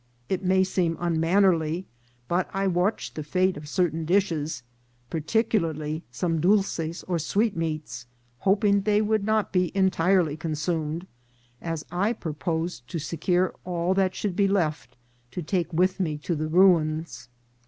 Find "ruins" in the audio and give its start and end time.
16.47-17.29